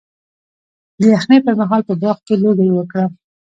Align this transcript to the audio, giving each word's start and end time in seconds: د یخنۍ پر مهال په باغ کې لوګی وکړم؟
د 0.99 1.01
یخنۍ 1.13 1.39
پر 1.45 1.53
مهال 1.59 1.81
په 1.87 1.93
باغ 2.01 2.17
کې 2.25 2.35
لوګی 2.43 2.69
وکړم؟ 2.73 3.11